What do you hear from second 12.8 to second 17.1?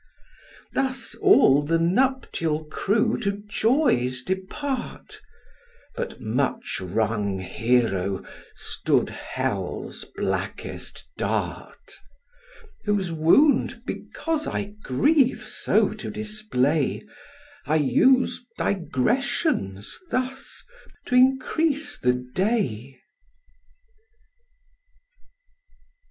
Whose wound because I grieve so to display,